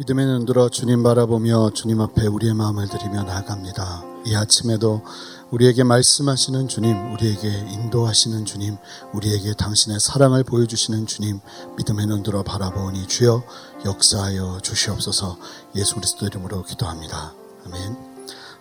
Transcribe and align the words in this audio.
믿음의 0.00 0.24
눈 0.24 0.46
들어 0.46 0.70
주님 0.70 1.02
바라보며 1.02 1.72
주님 1.74 2.00
앞에 2.00 2.26
우리의 2.26 2.54
마음을 2.54 2.88
드리며 2.88 3.22
나아갑니다. 3.22 4.02
이 4.24 4.34
아침에도 4.34 5.04
우리에게 5.50 5.84
말씀하시는 5.84 6.68
주님, 6.68 7.12
우리에게 7.12 7.46
인도하시는 7.46 8.46
주님, 8.46 8.78
우리에게 9.12 9.52
당신의 9.52 10.00
사랑을 10.00 10.42
보여주시는 10.42 11.04
주님, 11.04 11.40
믿음의 11.76 12.06
눈 12.06 12.22
들어 12.22 12.42
바라보니 12.42 13.08
주여 13.08 13.44
역사하여 13.84 14.60
주시옵소서 14.62 15.38
예수 15.76 15.96
그리스도 15.96 16.24
이름으로 16.24 16.64
기도합니다. 16.64 17.34
아멘. 17.66 17.96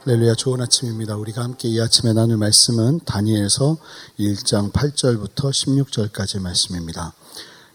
할렐루야 0.03 0.35
좋은 0.35 0.59
아침입니다. 0.59 1.15
우리가 1.15 1.41
함께 1.41 1.69
이 1.69 1.79
아침에 1.79 2.11
나눌 2.11 2.35
말씀은 2.35 2.99
다니엘서 3.05 3.77
1장 4.19 4.73
8절부터 4.73 5.51
16절까지 5.51 6.41
말씀입니다. 6.41 7.13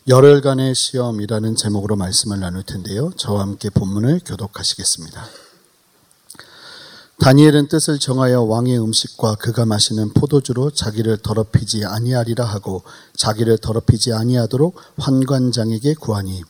열흘간의 0.06 0.74
시험이라는 0.74 1.56
제목으로 1.56 1.96
말씀을 1.96 2.38
나눌 2.38 2.62
텐데요. 2.62 3.10
저와 3.16 3.40
함께 3.40 3.70
본문을 3.70 4.20
교독하시겠습니다. 4.26 5.24
다니엘은 7.20 7.68
뜻을 7.68 7.98
정하여 7.98 8.42
왕의 8.42 8.78
음식과 8.80 9.36
그가 9.36 9.64
마시는 9.64 10.12
포도주로 10.12 10.70
자기를 10.70 11.18
더럽히지 11.18 11.86
아니하리라 11.86 12.44
하고 12.44 12.82
자기를 13.16 13.56
더럽히지 13.58 14.12
아니하도록 14.12 14.76
환관장에게 14.98 15.94
구하니 15.94 16.42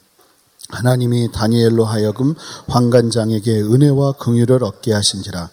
하나님이 0.70 1.30
다니엘로 1.30 1.84
하여금 1.84 2.34
환관장에게 2.66 3.60
은혜와 3.60 4.12
긍휼을 4.12 4.64
얻게 4.64 4.92
하신지라 4.92 5.50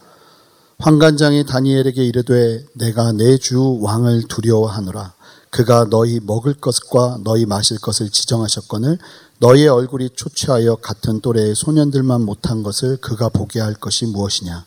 환관장이 0.79 1.45
다니엘에게 1.45 2.03
이르되 2.03 2.65
내가 2.73 3.11
내 3.11 3.37
주 3.37 3.77
왕을 3.81 4.23
두려워하노라 4.27 5.13
그가 5.51 5.85
너희 5.89 6.21
먹을 6.23 6.53
것과 6.53 7.19
너희 7.25 7.45
마실 7.45 7.77
것을 7.77 8.09
지정하셨거늘 8.09 8.97
너희의 9.39 9.67
얼굴이 9.67 10.11
초췌하여 10.15 10.77
같은 10.77 11.19
또래의 11.19 11.55
소년들만 11.55 12.21
못한 12.21 12.63
것을 12.63 12.95
그가 12.97 13.27
보게 13.27 13.59
할 13.59 13.73
것이 13.73 14.05
무엇이냐? 14.05 14.63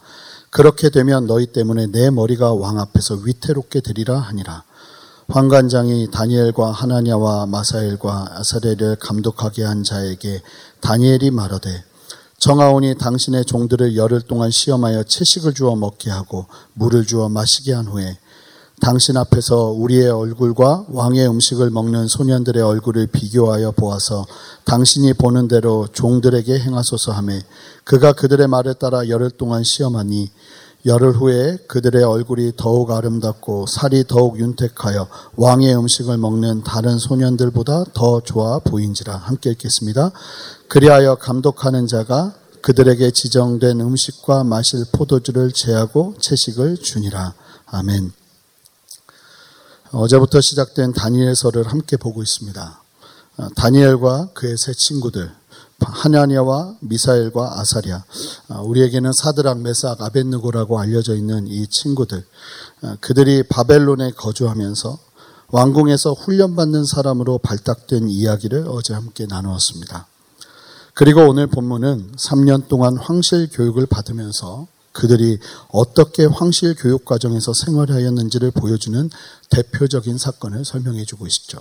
그렇게 0.51 0.91
되면 0.91 1.27
너희 1.27 1.47
때문에 1.47 1.87
내 1.87 2.11
머리가 2.11 2.53
왕 2.53 2.79
앞에서 2.79 3.15
위태롭게 3.15 3.81
되리라 3.81 4.19
하니라. 4.19 4.63
황관장이 5.29 6.11
다니엘과 6.11 6.71
하나냐와 6.73 7.47
마사엘과 7.47 8.39
아사레를 8.39 8.97
감독하게 8.97 9.65
한 9.65 9.85
자에게 9.85 10.43
다니엘이 10.81 11.31
말하되 11.31 11.83
정하오니 12.37 12.99
당신의 12.99 13.47
종들을 13.47 13.97
열흘 13.97 14.21
동안 14.21 14.51
시험하여 14.51 15.05
채식을 15.05 15.55
주어 15.55 15.77
먹게 15.77 16.11
하고 16.11 16.45
물을 16.75 17.07
주어 17.07 17.31
마시게 17.31 17.73
한 17.73 17.87
후에 17.87 18.19
당신 18.81 19.17
앞에서 19.17 19.71
우리의 19.71 20.11
얼굴과 20.11 20.87
왕의 20.89 21.29
음식을 21.29 21.71
먹는 21.71 22.09
소년들의 22.09 22.63
얼굴을 22.63 23.07
비교하여 23.07 23.71
보아서 23.71 24.27
당신이 24.65 25.15
보는 25.15 25.49
대로 25.49 25.87
종들에게 25.93 26.59
행하소서 26.59 27.13
하매 27.13 27.43
그가 27.85 28.13
그들의 28.13 28.49
말을 28.49 28.75
따라 28.75 29.09
열흘 29.09 29.31
동안 29.31 29.63
시험하니 29.63 30.31
열흘 30.87 31.13
후에 31.13 31.57
그들의 31.67 32.03
얼굴이 32.05 32.53
더욱 32.57 32.91
아름답고 32.91 33.67
살이 33.67 34.05
더욱 34.07 34.39
윤택하여 34.39 35.09
왕의 35.37 35.75
음식을 35.77 36.19
먹는 36.19 36.63
다른 36.63 36.99
소년들보다 36.99 37.85
더 37.95 38.21
좋아 38.21 38.59
보인지라 38.59 39.17
함께 39.17 39.51
읽겠습니다. 39.53 40.11
그리하여 40.69 41.15
감독하는 41.15 41.87
자가 41.87 42.35
그들에게 42.61 43.11
지정된 43.13 43.81
음식과 43.81 44.45
마실 44.45 44.85
포도주를 44.93 45.53
제하고 45.53 46.15
채식을 46.21 46.77
주니라. 46.79 47.33
아멘. 47.67 48.24
어제부터 49.95 50.41
시작된 50.41 50.93
다니엘서를 50.93 51.69
함께 51.69 51.97
보고 51.97 52.21
있습니다. 52.21 52.83
다니엘과 53.55 54.31
그의 54.35 54.57
세 54.59 54.73
친구들, 54.75 55.31
하냐니아와 55.79 56.77
미사엘과 56.81 57.61
아사리아, 57.61 58.05
우리에게는 58.65 59.13
사드락, 59.13 59.61
메삭, 59.61 60.03
아벤누고라고 60.03 60.81
알려져 60.81 61.15
있는 61.15 61.47
이 61.47 61.69
친구들, 61.69 62.25
그들이 63.01 63.45
바벨론에 63.45 64.11
거주하면서 64.11 64.99
왕궁에서 65.49 66.13
훈련받는 66.15 66.85
사람으로 66.85 67.39
발탁된 67.39 68.09
이야기를 68.09 68.67
어제 68.69 68.95
함께 68.95 69.27
나누었습니다. 69.27 70.09
그리고 70.95 71.29
오늘 71.29 71.47
본문은 71.47 72.13
3년 72.17 72.67
동안 72.67 72.97
황실 72.97 73.49
교육을 73.53 73.87
받으면서 73.87 74.67
그들이 74.95 75.39
어떻게 75.69 76.25
황실 76.25 76.77
교육 76.79 77.05
과정에서 77.05 77.53
생활하였는지를 77.53 78.53
보여주는 78.53 79.11
대표적인 79.51 80.17
사건을 80.17 80.65
설명해 80.65 81.05
주고 81.05 81.27
있죠. 81.27 81.59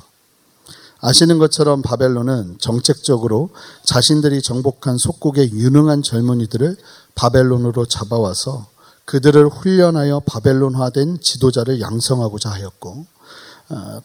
아시는 1.01 1.39
것처럼 1.39 1.81
바벨론은 1.81 2.57
정책적으로 2.59 3.49
자신들이 3.83 4.41
정복한 4.41 4.97
속국의 4.97 5.51
유능한 5.51 6.03
젊은이들을 6.03 6.77
바벨론으로 7.15 7.87
잡아와서 7.87 8.67
그들을 9.05 9.47
훈련하여 9.47 10.21
바벨론화된 10.25 11.19
지도자를 11.19 11.81
양성하고자 11.81 12.51
하였고 12.51 12.89
어, 12.91 13.05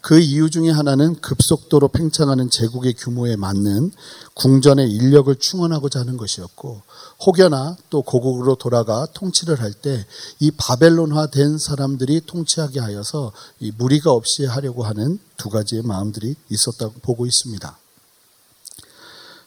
그 0.03 0.19
이유 0.21 0.51
중에 0.51 0.71
하나는 0.71 1.15
급속도로 1.21 1.89
팽창하는 1.89 2.51
제국의 2.51 2.95
규모에 2.95 3.37
맞는 3.37 3.93
궁전의 4.35 4.91
인력을 4.91 5.35
충원하고자 5.37 6.01
하는 6.01 6.17
것이었고 6.17 6.83
혹여나 7.27 7.77
또 7.91 8.03
고국으로 8.03 8.55
돌아가 8.57 9.07
통치를 9.15 9.61
할 9.61 9.73
때 9.83 10.05
이 10.41 10.51
바벨론화된 10.51 11.59
사람들이 11.59 12.23
통치하게 12.27 12.81
하여서 12.81 13.33
이 13.61 13.71
무리가 13.77 14.13
없이 14.13 14.45
하려고 14.45 14.85
하는 14.85 15.19
두 15.37 15.51
가지의 15.51 15.83
마음들이 15.83 16.35
있었다고 16.49 16.95
보고 17.03 17.27
있습니다. 17.27 17.79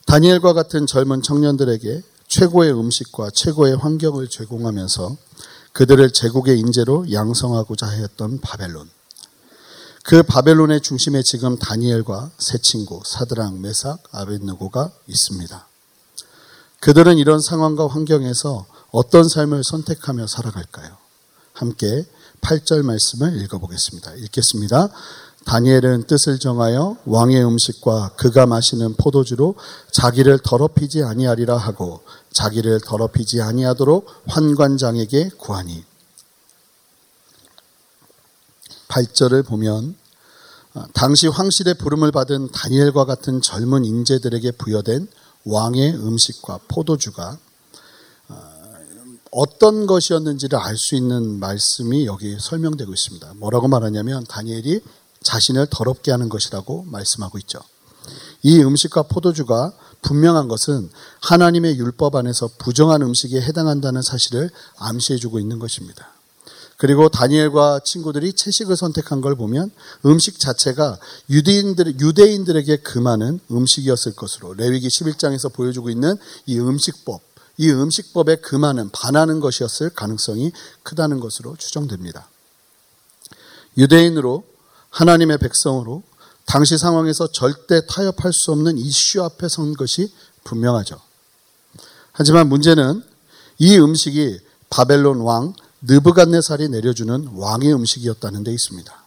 다니엘과 0.05 0.53
같은 0.53 0.87
젊은 0.87 1.21
청년들에게 1.21 2.01
최고의 2.27 2.73
음식과 2.73 3.29
최고의 3.33 3.77
환경을 3.77 4.27
제공하면서 4.29 5.17
그들을 5.73 6.11
제국의 6.11 6.59
인재로 6.59 7.11
양성하고자 7.11 7.87
하였던 7.87 8.39
바벨론. 8.41 8.89
그 10.03 10.23
바벨론의 10.23 10.81
중심에 10.81 11.21
지금 11.23 11.57
다니엘과 11.57 12.31
세 12.39 12.57
친구 12.57 13.01
사드랑, 13.05 13.61
메삭, 13.61 14.01
아벤느고가 14.11 14.91
있습니다. 15.07 15.67
그들은 16.79 17.17
이런 17.19 17.39
상황과 17.39 17.87
환경에서 17.87 18.65
어떤 18.91 19.29
삶을 19.29 19.63
선택하며 19.63 20.25
살아갈까요? 20.27 20.97
함께 21.53 22.05
8절 22.41 22.81
말씀을 22.81 23.39
읽어보겠습니다. 23.43 24.15
읽겠습니다. 24.15 24.89
다니엘은 25.45 26.03
뜻을 26.07 26.39
정하여 26.39 26.97
왕의 27.05 27.45
음식과 27.45 28.15
그가 28.15 28.45
마시는 28.45 28.95
포도주로 28.95 29.55
자기를 29.91 30.39
더럽히지 30.43 31.03
아니하리라 31.03 31.57
하고 31.57 32.01
자기를 32.31 32.81
더럽히지 32.81 33.41
아니하도록 33.41 34.07
환관장에게 34.27 35.29
구하니 35.37 35.83
8절을 38.91 39.45
보면 39.45 39.95
어, 40.73 40.83
당시 40.93 41.27
황실의 41.27 41.75
부름을 41.75 42.11
받은 42.11 42.51
다니엘과 42.51 43.05
같은 43.05 43.41
젊은 43.41 43.85
인재들에게 43.85 44.51
부여된 44.51 45.07
왕의 45.45 45.95
음식과 45.95 46.59
포도주가 46.67 47.37
어, 48.27 48.35
어떤 49.31 49.85
것이었는지를 49.87 50.59
알 50.59 50.77
수 50.77 50.95
있는 50.95 51.39
말씀이 51.39 52.05
여기 52.05 52.37
설명되고 52.39 52.93
있습니다. 52.93 53.33
뭐라고 53.35 53.67
말하냐면 53.67 54.25
다니엘이 54.25 54.81
자신을 55.23 55.67
더럽게 55.69 56.11
하는 56.11 56.29
것이라고 56.29 56.83
말씀하고 56.87 57.37
있죠. 57.39 57.59
이 58.43 58.59
음식과 58.61 59.03
포도주가 59.03 59.71
분명한 60.01 60.47
것은 60.47 60.89
하나님의 61.21 61.77
율법 61.77 62.15
안에서 62.15 62.49
부정한 62.57 63.03
음식에 63.03 63.39
해당한다는 63.39 64.01
사실을 64.01 64.49
암시해주고 64.77 65.39
있는 65.39 65.59
것입니다. 65.59 66.09
그리고 66.81 67.09
다니엘과 67.09 67.81
친구들이 67.85 68.33
채식을 68.33 68.75
선택한 68.75 69.21
걸 69.21 69.35
보면 69.35 69.69
음식 70.03 70.39
자체가 70.39 70.97
유대인들, 71.29 71.99
유대인들에게 71.99 72.77
금하는 72.77 73.39
음식이었을 73.51 74.15
것으로 74.15 74.55
레위기 74.55 74.87
11장에서 74.87 75.53
보여주고 75.53 75.91
있는 75.91 76.15
이 76.47 76.57
음식법, 76.57 77.21
이 77.57 77.69
음식법에 77.69 78.37
금하는, 78.37 78.89
반하는 78.89 79.39
것이었을 79.41 79.91
가능성이 79.91 80.53
크다는 80.81 81.19
것으로 81.19 81.55
추정됩니다. 81.55 82.27
유대인으로 83.77 84.43
하나님의 84.89 85.37
백성으로 85.37 86.01
당시 86.47 86.79
상황에서 86.79 87.27
절대 87.27 87.85
타협할 87.85 88.33
수 88.33 88.53
없는 88.53 88.79
이슈 88.79 89.21
앞에 89.21 89.49
선 89.49 89.73
것이 89.73 90.11
분명하죠. 90.45 90.99
하지만 92.11 92.49
문제는 92.49 93.03
이 93.59 93.77
음식이 93.77 94.39
바벨론 94.71 95.19
왕 95.19 95.53
느부갓네살이 95.81 96.69
내려주는 96.69 97.31
왕의 97.35 97.73
음식이었다는 97.73 98.43
데 98.43 98.51
있습니다. 98.51 99.01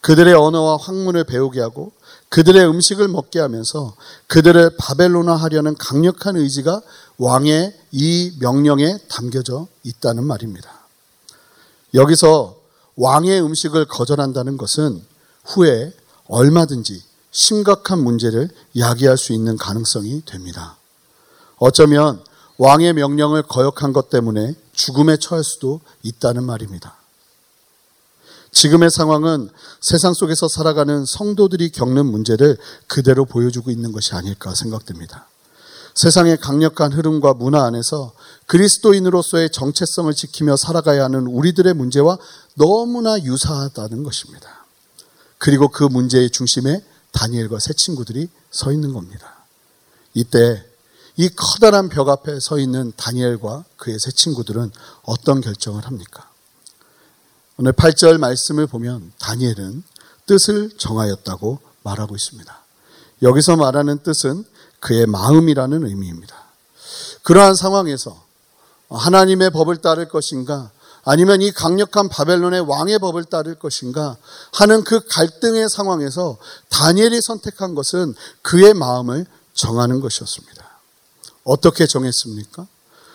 그들의 0.00 0.34
언어와 0.34 0.76
학문을 0.78 1.24
배우게 1.24 1.60
하고 1.60 1.92
그들의 2.28 2.66
음식을 2.66 3.08
먹게 3.08 3.38
하면서 3.38 3.94
그들을 4.26 4.76
바벨론화 4.76 5.36
하려는 5.36 5.76
강력한 5.76 6.36
의지가 6.36 6.82
왕의 7.18 7.78
이 7.92 8.36
명령에 8.40 8.98
담겨져 9.08 9.68
있다는 9.84 10.24
말입니다. 10.24 10.70
여기서 11.94 12.56
왕의 12.96 13.42
음식을 13.42 13.84
거절한다는 13.84 14.56
것은 14.56 15.02
후에 15.44 15.92
얼마든지 16.26 17.02
심각한 17.30 18.02
문제를 18.02 18.48
야기할 18.76 19.16
수 19.16 19.32
있는 19.32 19.56
가능성이 19.56 20.22
됩니다. 20.24 20.76
어쩌면 21.58 22.22
왕의 22.58 22.94
명령을 22.94 23.42
거역한 23.42 23.92
것 23.92 24.10
때문에 24.10 24.54
죽음에 24.72 25.16
처할 25.16 25.42
수도 25.44 25.80
있다는 26.02 26.44
말입니다. 26.44 26.96
지금의 28.52 28.90
상황은 28.90 29.48
세상 29.80 30.12
속에서 30.12 30.46
살아가는 30.46 31.04
성도들이 31.06 31.70
겪는 31.70 32.04
문제를 32.06 32.58
그대로 32.86 33.24
보여주고 33.24 33.70
있는 33.70 33.92
것이 33.92 34.14
아닐까 34.14 34.54
생각됩니다. 34.54 35.26
세상의 35.94 36.38
강력한 36.38 36.92
흐름과 36.92 37.34
문화 37.34 37.64
안에서 37.64 38.12
그리스도인으로서의 38.46 39.50
정체성을 39.50 40.12
지키며 40.14 40.56
살아가야 40.56 41.04
하는 41.04 41.26
우리들의 41.26 41.72
문제와 41.74 42.18
너무나 42.54 43.18
유사하다는 43.18 44.02
것입니다. 44.02 44.66
그리고 45.38 45.68
그 45.68 45.84
문제의 45.84 46.30
중심에 46.30 46.84
다니엘과 47.12 47.58
새 47.58 47.72
친구들이 47.74 48.28
서 48.50 48.72
있는 48.72 48.92
겁니다. 48.92 49.44
이때 50.14 50.64
이 51.16 51.28
커다란 51.28 51.88
벽 51.88 52.08
앞에 52.08 52.40
서 52.40 52.58
있는 52.58 52.92
다니엘과 52.96 53.64
그의 53.76 53.98
새 53.98 54.10
친구들은 54.10 54.70
어떤 55.02 55.40
결정을 55.40 55.86
합니까? 55.86 56.28
오늘 57.58 57.72
8절 57.72 58.18
말씀을 58.18 58.66
보면 58.66 59.12
다니엘은 59.18 59.82
뜻을 60.26 60.70
정하였다고 60.78 61.58
말하고 61.82 62.16
있습니다. 62.16 62.62
여기서 63.22 63.56
말하는 63.56 63.98
뜻은 64.02 64.44
그의 64.80 65.06
마음이라는 65.06 65.86
의미입니다. 65.86 66.34
그러한 67.22 67.54
상황에서 67.54 68.20
하나님의 68.88 69.50
법을 69.50 69.76
따를 69.78 70.08
것인가 70.08 70.70
아니면 71.04 71.42
이 71.42 71.50
강력한 71.50 72.08
바벨론의 72.08 72.60
왕의 72.60 72.98
법을 73.00 73.24
따를 73.24 73.54
것인가 73.56 74.16
하는 74.52 74.84
그 74.84 75.00
갈등의 75.06 75.68
상황에서 75.68 76.38
다니엘이 76.68 77.20
선택한 77.20 77.74
것은 77.74 78.14
그의 78.42 78.74
마음을 78.74 79.26
정하는 79.52 80.00
것이었습니다. 80.00 80.71
어떻게 81.44 81.86
정했습니까? 81.86 82.66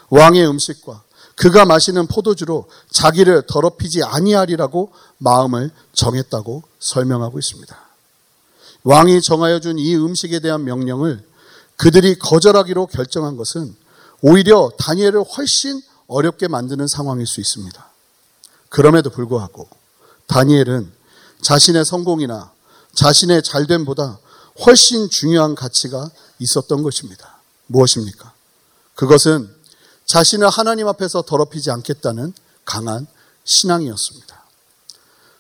왕의 0.10 0.48
음식과 0.48 1.04
그가 1.36 1.66
마시는 1.66 2.08
포도주로 2.08 2.68
자기를 2.90 3.44
더럽히지 3.48 4.04
아니하리라고 4.04 4.92
마음을 5.20 5.72
정했다고 5.94 6.64
설명하고 6.80 7.38
있습니다. 7.38 7.78
왕이 8.84 9.22
정하여 9.22 9.60
준 9.60 9.78
이 9.78 9.96
음식에 9.96 10.40
대한 10.40 10.64
명령을 10.64 11.26
그들이 11.76 12.18
거절하기로 12.18 12.88
결정한 12.88 13.38
것은 13.38 13.76
오히려 14.22 14.72
다니엘을 14.80 15.24
훨씬 15.24 15.82
어렵게 16.08 16.48
만드는 16.48 16.88
상황일 16.88 17.28
수 17.28 17.40
있습니다. 17.40 17.88
그럼에도 18.70 19.10
불구하고 19.10 19.68
다니엘은 20.28 20.92
자신의 21.42 21.86
성공이나 21.86 22.52
자신의 22.96 23.44
잘됨보다 23.44 24.18
훨씬 24.66 25.10
중요한 25.10 25.54
가치가 25.54 26.10
있었던 26.40 26.82
것입니다. 26.82 27.37
무엇입니까? 27.68 28.34
그것은 28.96 29.50
자신을 30.06 30.50
하나님 30.50 30.88
앞에서 30.88 31.22
더럽히지 31.22 31.70
않겠다는 31.72 32.34
강한 32.66 33.08
신앙이었습니다. 33.44 34.44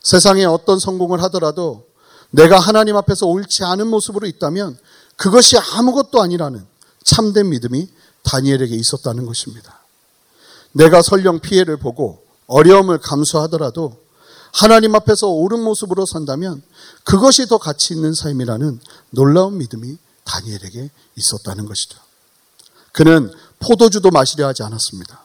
세상에 0.01 0.45
어떤 0.45 0.79
성공을 0.79 1.21
하더라도 1.23 1.87
내가 2.29 2.59
하나님 2.59 2.95
앞에서 2.97 3.25
옳지 3.25 3.63
않은 3.63 3.87
모습으로 3.87 4.27
있다면 4.27 4.77
그것이 5.15 5.57
아무것도 5.57 6.21
아니라는 6.21 6.65
참된 7.03 7.49
믿음이 7.49 7.89
다니엘에게 8.23 8.75
있었다는 8.75 9.25
것입니다. 9.25 9.79
내가 10.73 11.01
설령 11.01 11.39
피해를 11.39 11.77
보고 11.77 12.23
어려움을 12.47 12.99
감수하더라도 12.99 13.97
하나님 14.53 14.95
앞에서 14.95 15.27
옳은 15.27 15.61
모습으로 15.61 16.05
산다면 16.05 16.61
그것이 17.03 17.47
더 17.47 17.57
가치 17.57 17.93
있는 17.93 18.13
삶이라는 18.13 18.79
놀라운 19.11 19.57
믿음이 19.57 19.97
다니엘에게 20.23 20.89
있었다는 21.15 21.65
것이죠. 21.65 22.06
그는 22.97 23.31
포도주도 23.59 24.09
마시려 24.09 24.47
하지 24.47 24.63
않았습니다. 24.63 25.21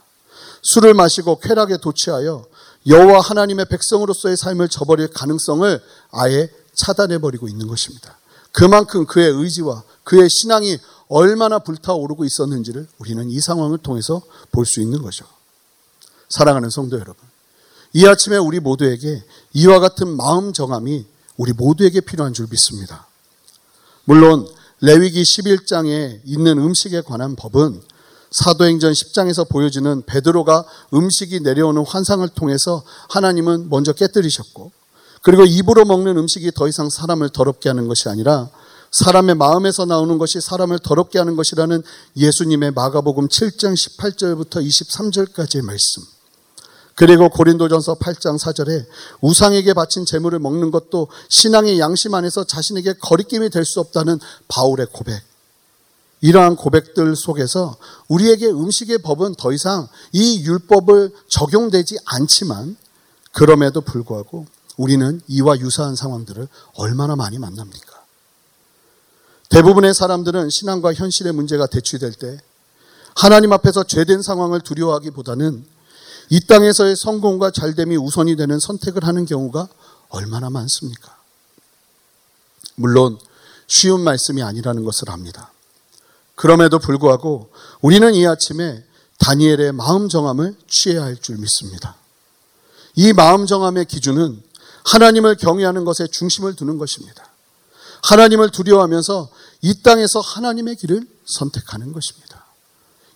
술을 0.60 0.92
마시고 0.92 1.40
쾌락에 1.40 1.78
도취하여 1.78 2.44
여호와 2.86 3.20
하나님의 3.20 3.64
백성으로서의 3.70 4.36
삶을 4.36 4.68
저버릴 4.68 5.08
가능성을 5.08 5.80
아예 6.10 6.50
차단해 6.74 7.18
버리고 7.18 7.48
있는 7.48 7.68
것입니다. 7.68 8.18
그만큼 8.52 9.06
그의 9.06 9.30
의지와 9.30 9.84
그의 10.04 10.28
신앙이 10.28 10.76
얼마나 11.08 11.60
불타오르고 11.60 12.26
있었는지를 12.26 12.88
우리는 12.98 13.30
이 13.30 13.40
상황을 13.40 13.78
통해서 13.78 14.20
볼 14.50 14.66
수 14.66 14.82
있는 14.82 15.00
거죠. 15.00 15.24
사랑하는 16.28 16.68
성도 16.68 16.96
여러분. 16.96 17.16
이 17.94 18.06
아침에 18.06 18.36
우리 18.36 18.60
모두에게 18.60 19.24
이와 19.54 19.80
같은 19.80 20.14
마음 20.14 20.52
정함이 20.52 21.06
우리 21.38 21.54
모두에게 21.54 22.02
필요한 22.02 22.34
줄 22.34 22.48
믿습니다. 22.50 23.06
물론 24.04 24.46
레위기 24.82 25.22
11장에 25.22 26.20
있는 26.24 26.58
음식에 26.58 27.02
관한 27.02 27.36
법은 27.36 27.80
사도행전 28.32 28.92
10장에서 28.92 29.48
보여지는 29.48 30.02
베드로가 30.06 30.64
음식이 30.92 31.40
내려오는 31.40 31.84
환상을 31.86 32.26
통해서 32.30 32.82
하나님은 33.10 33.68
먼저 33.70 33.92
깨뜨리셨고 33.92 34.72
그리고 35.22 35.44
입으로 35.44 35.84
먹는 35.84 36.16
음식이 36.18 36.50
더 36.50 36.66
이상 36.66 36.90
사람을 36.90 37.28
더럽게 37.28 37.68
하는 37.68 37.86
것이 37.86 38.08
아니라 38.08 38.50
사람의 38.90 39.36
마음에서 39.36 39.84
나오는 39.84 40.18
것이 40.18 40.40
사람을 40.40 40.80
더럽게 40.80 41.20
하는 41.20 41.36
것이라는 41.36 41.82
예수님의 42.16 42.72
마가복음 42.72 43.28
7장 43.28 43.74
18절부터 43.74 44.66
23절까지의 44.66 45.62
말씀. 45.62 46.02
그리고 46.94 47.28
고린도전서 47.28 47.94
8장 47.96 48.38
4절에 48.38 48.86
우상에게 49.20 49.72
바친 49.72 50.04
재물을 50.04 50.38
먹는 50.38 50.70
것도 50.70 51.08
신앙의 51.28 51.80
양심 51.80 52.14
안에서 52.14 52.44
자신에게 52.44 52.94
거리낌이 53.00 53.48
될 53.50 53.64
수 53.64 53.80
없다는 53.80 54.18
바울의 54.48 54.88
고백. 54.92 55.22
이러한 56.20 56.56
고백들 56.56 57.16
속에서 57.16 57.76
우리에게 58.08 58.46
음식의 58.46 58.98
법은 58.98 59.34
더 59.36 59.52
이상 59.52 59.88
이 60.12 60.44
율법을 60.44 61.10
적용되지 61.28 61.96
않지만 62.04 62.76
그럼에도 63.32 63.80
불구하고 63.80 64.46
우리는 64.76 65.20
이와 65.26 65.58
유사한 65.58 65.96
상황들을 65.96 66.46
얼마나 66.74 67.16
많이 67.16 67.38
만납니까? 67.38 68.02
대부분의 69.48 69.94
사람들은 69.94 70.50
신앙과 70.50 70.94
현실의 70.94 71.32
문제가 71.32 71.66
대치될 71.66 72.12
때 72.14 72.38
하나님 73.14 73.52
앞에서 73.52 73.84
죄된 73.84 74.22
상황을 74.22 74.60
두려워하기보다는 74.60 75.71
이 76.32 76.40
땅에서의 76.40 76.96
성공과 76.96 77.50
잘됨이 77.50 77.94
우선이 77.98 78.36
되는 78.36 78.58
선택을 78.58 79.04
하는 79.04 79.26
경우가 79.26 79.68
얼마나 80.08 80.48
많습니까? 80.48 81.14
물론 82.74 83.18
쉬운 83.66 84.00
말씀이 84.00 84.42
아니라는 84.42 84.82
것을 84.82 85.10
압니다. 85.10 85.52
그럼에도 86.34 86.78
불구하고 86.78 87.50
우리는 87.82 88.14
이 88.14 88.26
아침에 88.26 88.82
다니엘의 89.18 89.72
마음 89.72 90.08
정함을 90.08 90.56
취해야 90.68 91.02
할 91.02 91.20
줄 91.20 91.36
믿습니다. 91.36 91.96
이 92.94 93.12
마음 93.12 93.44
정함의 93.44 93.84
기준은 93.84 94.42
하나님을 94.84 95.36
경외하는 95.36 95.84
것에 95.84 96.06
중심을 96.06 96.56
두는 96.56 96.78
것입니다. 96.78 97.28
하나님을 98.04 98.52
두려워하면서 98.52 99.28
이 99.60 99.82
땅에서 99.82 100.20
하나님의 100.20 100.76
길을 100.76 101.06
선택하는 101.26 101.92
것입니다. 101.92 102.46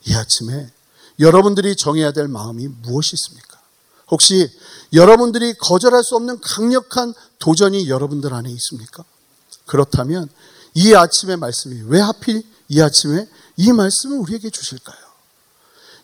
이 0.04 0.14
아침에 0.14 0.70
여러분들이 1.18 1.76
정해야 1.76 2.12
될 2.12 2.28
마음이 2.28 2.68
무엇이 2.82 3.14
있습니까? 3.14 3.60
혹시 4.08 4.50
여러분들이 4.92 5.54
거절할 5.54 6.04
수 6.04 6.16
없는 6.16 6.40
강력한 6.40 7.12
도전이 7.38 7.88
여러분들 7.88 8.32
안에 8.32 8.50
있습니까? 8.50 9.04
그렇다면 9.66 10.28
이 10.74 10.94
아침의 10.94 11.38
말씀이 11.38 11.82
왜 11.86 12.00
하필 12.00 12.42
이 12.68 12.80
아침에 12.80 13.28
이 13.56 13.72
말씀을 13.72 14.18
우리에게 14.18 14.50
주실까요? 14.50 14.96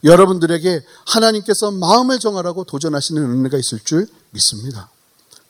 여러분들에게 0.04 0.84
하나님께서 1.06 1.70
마음을 1.70 2.18
정하라고 2.18 2.64
도전하시는 2.64 3.22
은혜가 3.22 3.56
있을 3.58 3.78
줄 3.80 4.08
믿습니다. 4.30 4.90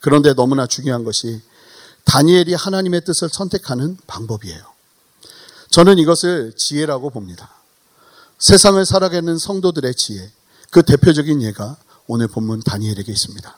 그런데 0.00 0.34
너무나 0.34 0.66
중요한 0.66 1.04
것이 1.04 1.40
다니엘이 2.04 2.54
하나님의 2.54 3.04
뜻을 3.04 3.28
선택하는 3.30 3.96
방법이에요. 4.06 4.60
저는 5.70 5.98
이것을 5.98 6.52
지혜라고 6.56 7.10
봅니다. 7.10 7.61
세상을 8.42 8.84
살아가는 8.84 9.38
성도들의 9.38 9.94
지혜, 9.94 10.28
그 10.70 10.82
대표적인 10.82 11.42
예가 11.42 11.76
오늘 12.08 12.26
본문 12.26 12.62
다니엘에게 12.62 13.12
있습니다. 13.12 13.56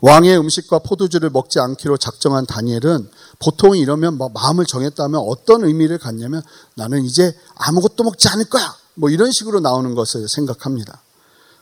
왕의 0.00 0.38
음식과 0.38 0.78
포도주를 0.78 1.28
먹지 1.30 1.58
않기로 1.58 1.96
작정한 1.96 2.46
다니엘은 2.46 3.10
보통 3.40 3.76
이러면 3.76 4.16
뭐 4.16 4.28
마음을 4.28 4.64
정했다면 4.64 5.20
어떤 5.20 5.64
의미를 5.64 5.98
갖냐면 5.98 6.40
나는 6.76 7.04
이제 7.04 7.36
아무것도 7.56 8.04
먹지 8.04 8.28
않을 8.28 8.44
거야. 8.44 8.76
뭐 8.94 9.10
이런 9.10 9.32
식으로 9.32 9.58
나오는 9.58 9.94
것을 9.96 10.28
생각합니다. 10.28 11.02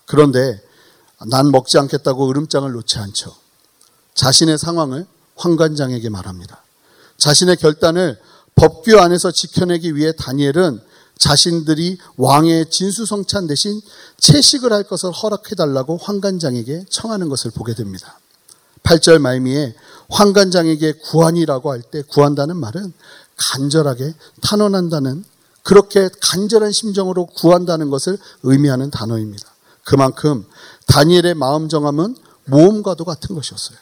그런데 0.05 0.63
난 1.31 1.51
먹지 1.51 1.79
않겠다고 1.79 2.29
으름장을 2.29 2.71
놓지 2.71 2.99
않죠. 2.99 3.35
자신의 4.15 4.59
상황을 4.59 5.07
황관장에게 5.35 6.11
말합니다. 6.11 6.63
자신의 7.17 7.57
결단을 7.57 8.21
법규 8.55 8.99
안에서 8.99 9.31
지켜내기 9.31 9.97
위해 9.97 10.13
다니엘은 10.13 10.88
자신들이 11.19 11.99
왕의 12.17 12.71
진수성찬 12.71 13.47
대신 13.47 13.81
채식을 14.19 14.73
할 14.73 14.85
것을 14.85 15.11
허락해달라고 15.11 15.99
황관장에게 15.99 16.85
청하는 16.91 17.29
것을 17.29 17.51
보게 17.51 17.75
됩니다. 17.75 18.19
8절 18.85 19.19
말미에 19.19 19.75
황관장에게 20.09 20.93
구한이라고 20.93 21.71
할 21.71 21.83
때 21.91 22.03
구한다는 22.03 22.57
말은 22.57 22.93
간절하게 23.37 24.15
탄원한다는 24.43 25.25
그렇게 25.63 26.09
간절한 26.21 26.73
심정으로 26.73 27.27
구한다는 27.27 27.91
것을 27.91 28.17
의미하는 28.43 28.91
단어입니다. 28.91 29.47
그만큼 29.85 30.47
다니엘의 30.87 31.35
마음 31.35 31.69
정함은 31.69 32.17
모험과도 32.47 33.05
같은 33.05 33.35
것이었어요. 33.35 33.77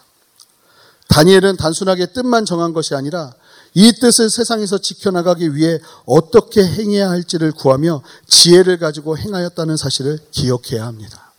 다니엘은 1.09 1.57
단순하게 1.57 2.07
뜻만 2.12 2.45
정한 2.45 2.73
것이 2.73 2.95
아니라 2.95 3.33
이 3.78 3.92
뜻을 3.92 4.30
세상에서 4.30 4.78
지켜나가기 4.78 5.54
위해 5.54 5.78
어떻게 6.06 6.64
행해야 6.64 7.11
할지를 7.11 7.52
구하며 7.52 8.02
지혜를 8.26 8.78
가지고 8.78 9.18
행하였다는 9.18 9.76
사실을 9.76 10.18
기억해야 10.30 10.87
합니다. 10.87 11.30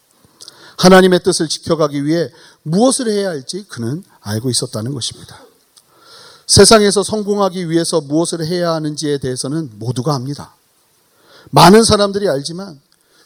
하나님의 0.78 1.22
뜻을 1.24 1.50
지켜가기 1.50 2.06
위해 2.06 2.30
무엇을 2.62 3.10
해야 3.10 3.30
할지 3.30 3.66
그는 3.68 4.04
알고 4.22 4.52
있었다는 4.52 4.94
것입니다. 4.94 5.42
세상에서 6.46 7.02
성공하기 7.02 7.72
위해서 7.72 8.02
무엇을 8.02 8.46
해야 8.46 8.72
하는지에 8.74 9.18
대해서는 9.18 9.72
모두가 9.80 10.14
압니다. 10.14 10.54
많은 11.50 11.84
사람들이 11.84 12.30
알지만 12.30 12.80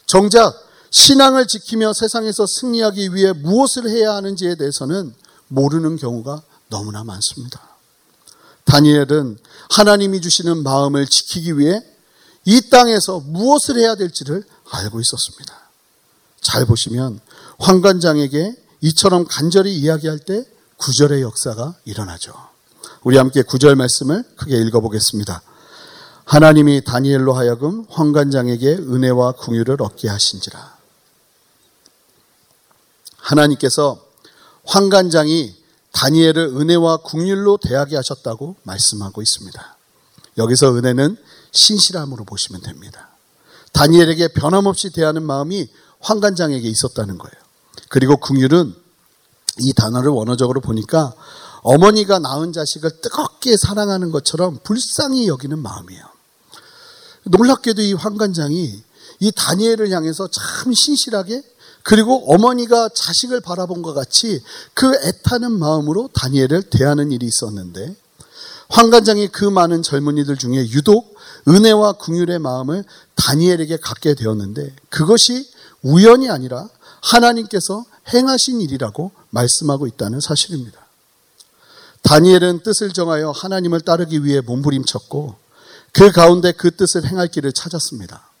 정작 0.06 0.54
신앙을 0.90 1.46
지키며 1.46 1.92
세상에서 1.92 2.46
승리하기 2.46 3.14
위해 3.14 3.32
무엇을 3.32 3.90
해야 3.90 4.14
하는지에 4.14 4.54
대해서는 4.54 5.14
모르는 5.48 5.96
경우가 5.96 6.40
너무나 6.70 7.04
많습니다. 7.04 7.71
다니엘은 8.64 9.38
하나님이 9.70 10.20
주시는 10.20 10.62
마음을 10.62 11.06
지키기 11.06 11.58
위해 11.58 11.80
이 12.44 12.68
땅에서 12.70 13.20
무엇을 13.20 13.76
해야 13.76 13.94
될지를 13.94 14.44
알고 14.70 15.00
있었습니다. 15.00 15.54
잘 16.40 16.66
보시면 16.66 17.20
황관장에게 17.58 18.56
이처럼 18.80 19.26
간절히 19.28 19.74
이야기할 19.76 20.18
때 20.18 20.44
구절의 20.76 21.22
역사가 21.22 21.76
일어나죠. 21.84 22.32
우리 23.04 23.16
함께 23.16 23.42
구절 23.42 23.76
말씀을 23.76 24.24
크게 24.36 24.56
읽어보겠습니다. 24.56 25.42
하나님이 26.24 26.82
다니엘로 26.84 27.32
하여금 27.32 27.84
황관장에게 27.88 28.74
은혜와 28.74 29.32
궁유를 29.32 29.82
얻게 29.82 30.08
하신지라. 30.08 30.76
하나님께서 33.18 34.04
황관장이 34.64 35.61
다니엘을 35.92 36.56
은혜와 36.56 36.98
국률로 36.98 37.58
대하게 37.58 37.96
하셨다고 37.96 38.56
말씀하고 38.62 39.22
있습니다. 39.22 39.76
여기서 40.38 40.74
은혜는 40.74 41.16
신실함으로 41.52 42.24
보시면 42.24 42.62
됩니다. 42.62 43.10
다니엘에게 43.72 44.28
변함없이 44.28 44.90
대하는 44.90 45.22
마음이 45.22 45.68
황관장에게 46.00 46.68
있었다는 46.68 47.18
거예요. 47.18 47.34
그리고 47.88 48.16
국률은 48.16 48.74
이 49.58 49.72
단어를 49.74 50.10
원어적으로 50.10 50.60
보니까 50.60 51.14
어머니가 51.62 52.18
낳은 52.18 52.52
자식을 52.52 53.00
뜨겁게 53.02 53.56
사랑하는 53.56 54.10
것처럼 54.10 54.58
불쌍히 54.64 55.28
여기는 55.28 55.58
마음이에요. 55.58 56.04
놀랍게도 57.24 57.82
이 57.82 57.92
황관장이 57.92 58.82
이 59.20 59.32
다니엘을 59.32 59.90
향해서 59.90 60.28
참 60.28 60.72
신실하게 60.72 61.42
그리고 61.82 62.32
어머니가 62.32 62.90
자식을 62.94 63.40
바라본 63.40 63.82
것 63.82 63.94
같이 63.94 64.42
그 64.74 64.94
애타는 64.94 65.52
마음으로 65.52 66.10
다니엘을 66.14 66.64
대하는 66.70 67.10
일이 67.10 67.26
있었는데 67.26 67.96
황관장이 68.68 69.28
그 69.28 69.44
많은 69.44 69.82
젊은이들 69.82 70.36
중에 70.36 70.68
유독 70.70 71.14
은혜와 71.48 71.94
궁율의 71.94 72.38
마음을 72.38 72.84
다니엘에게 73.16 73.78
갖게 73.78 74.14
되었는데 74.14 74.74
그것이 74.88 75.50
우연이 75.82 76.30
아니라 76.30 76.68
하나님께서 77.02 77.84
행하신 78.12 78.60
일이라고 78.60 79.10
말씀하고 79.30 79.86
있다는 79.86 80.20
사실입니다. 80.20 80.80
다니엘은 82.02 82.62
뜻을 82.62 82.92
정하여 82.92 83.30
하나님을 83.30 83.80
따르기 83.80 84.24
위해 84.24 84.40
몸부림쳤고 84.40 85.36
그 85.92 86.10
가운데 86.10 86.52
그 86.52 86.74
뜻을 86.74 87.06
행할 87.06 87.28
길을 87.28 87.52
찾았습니다. 87.52 88.31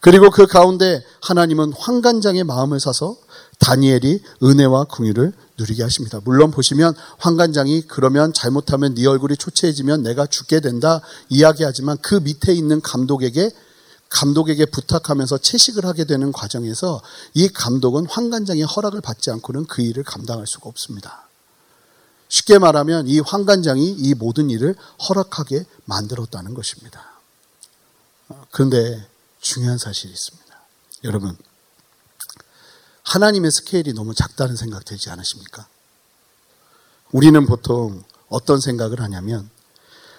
그리고 0.00 0.30
그 0.30 0.46
가운데 0.46 1.04
하나님은 1.22 1.72
황관장의 1.72 2.44
마음을 2.44 2.78
사서 2.78 3.16
다니엘이 3.58 4.22
은혜와 4.42 4.84
궁유를 4.84 5.32
누리게 5.58 5.82
하십니다. 5.82 6.20
물론 6.24 6.52
보시면 6.52 6.94
황관장이 7.18 7.82
그러면 7.88 8.32
잘못하면 8.32 8.94
네 8.94 9.06
얼굴이 9.06 9.36
초췌해지면 9.36 10.04
내가 10.04 10.26
죽게 10.26 10.60
된다 10.60 11.00
이야기하지만 11.28 11.98
그 12.00 12.14
밑에 12.14 12.52
있는 12.52 12.80
감독에게 12.80 13.50
감독에게 14.10 14.66
부탁하면서 14.66 15.38
채식을 15.38 15.84
하게 15.84 16.04
되는 16.04 16.32
과정에서 16.32 17.02
이 17.34 17.48
감독은 17.48 18.06
황관장의 18.06 18.62
허락을 18.62 19.00
받지 19.00 19.30
않고는 19.30 19.66
그 19.66 19.82
일을 19.82 20.04
감당할 20.04 20.46
수가 20.46 20.68
없습니다. 20.68 21.28
쉽게 22.28 22.58
말하면 22.58 23.08
이 23.08 23.20
황관장이 23.20 23.90
이 23.90 24.14
모든 24.14 24.48
일을 24.48 24.74
허락하게 25.08 25.66
만들었다는 25.84 26.54
것입니다. 26.54 27.20
그런데 28.50 29.06
중요한 29.40 29.78
사실이 29.78 30.12
있습니다. 30.12 30.60
여러분, 31.04 31.36
하나님의 33.04 33.50
스케일이 33.50 33.92
너무 33.92 34.14
작다는 34.14 34.56
생각 34.56 34.84
들지 34.84 35.10
않으십니까? 35.10 35.66
우리는 37.10 37.46
보통 37.46 38.04
어떤 38.28 38.60
생각을 38.60 39.00
하냐면 39.00 39.48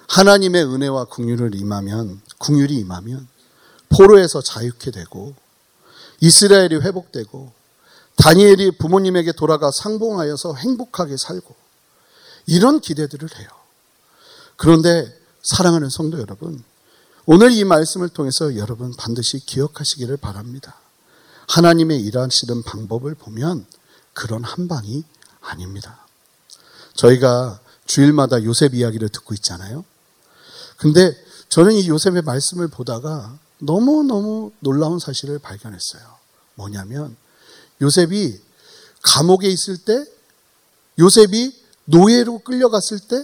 하나님의 0.08 0.66
은혜와 0.66 1.06
국률을 1.06 1.54
임하면 1.54 2.22
국률이 2.40 2.76
임하면 2.78 3.28
포로에서 3.90 4.42
자유케 4.42 4.92
되고 4.92 5.36
이스라엘이 6.20 6.78
회복되고 6.78 7.52
다니엘이 8.16 8.72
부모님에게 8.72 9.34
돌아가 9.34 9.72
상봉하여서 9.72 10.56
행복하게 10.56 11.16
살고 11.16 11.56
이런 12.48 12.80
기대들을 12.80 13.38
해요. 13.38 13.48
그런데 14.56 15.16
사랑하는 15.44 15.90
성도 15.90 16.20
여러분, 16.20 16.64
오늘 17.32 17.52
이 17.52 17.64
말씀을 17.64 18.10
통해서 18.10 18.58
여러분 18.58 18.92
반드시 18.98 19.38
기억하시기를 19.38 20.18
바랍니다. 20.18 20.80
하나님의 21.48 22.02
일하시는 22.02 22.64
방법을 22.64 23.14
보면 23.14 23.68
그런 24.14 24.44
한 24.44 24.68
방이 24.68 25.04
아닙니다. 25.40 26.08
저희가 26.96 27.60
주일마다 27.86 28.44
요셉 28.44 28.74
이야기를 28.74 29.10
듣고 29.10 29.36
있잖아요. 29.36 29.86
근데 30.78 31.16
저는 31.50 31.74
이 31.74 31.88
요셉의 31.88 32.24
말씀을 32.24 32.68
보다가 32.68 33.38
너무너무 33.60 34.52
놀라운 34.60 34.98
사실을 34.98 35.38
발견했어요. 35.38 36.02
뭐냐면 36.56 37.16
요셉이 37.80 38.42
감옥에 39.04 39.48
있을 39.50 39.78
때 39.78 40.04
요셉이 40.98 41.56
노예로 41.86 42.40
끌려갔을 42.40 43.00
때 43.02 43.24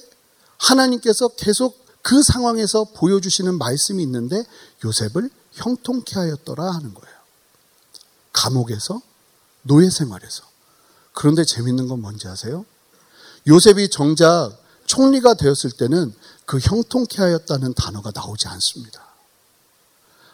하나님께서 0.59 1.29
계속 1.29 1.84
그 2.05 2.21
상황에서 2.21 2.83
보여주시는 2.83 3.57
말씀이 3.57 4.03
있는데 4.03 4.45
요셉을 4.83 5.27
형통케 5.53 6.13
하였더라 6.19 6.63
하는 6.63 6.93
거예요. 6.93 7.15
감옥에서 8.31 9.01
노예 9.63 9.89
생활에서. 9.89 10.43
그런데 11.13 11.43
재밌는 11.43 11.87
건 11.87 12.01
뭔지 12.01 12.27
아세요? 12.27 12.63
요셉이 13.47 13.89
정작 13.89 14.51
총리가 14.85 15.33
되었을 15.33 15.71
때는 15.71 16.13
그 16.45 16.59
형통케 16.59 17.19
하였다는 17.23 17.73
단어가 17.73 18.11
나오지 18.13 18.49
않습니다. 18.49 19.03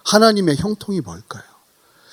하나님의 0.03 0.57
형통이 0.57 0.99
뭘까요? 0.99 1.43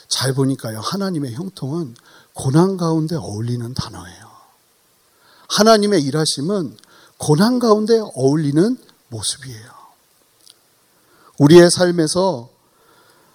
잘 0.07 0.35
보니까요, 0.35 0.79
하나님의 0.79 1.33
형통은 1.35 1.97
고난 2.33 2.77
가운데 2.77 3.17
어울리는 3.17 3.75
단어예요. 3.75 4.31
하나님의 5.49 6.05
일하심은 6.05 6.77
고난 7.17 7.59
가운데 7.59 7.99
어울리는 7.99 8.79
모습이에요. 9.09 9.71
우리의 11.39 11.71
삶에서 11.71 12.51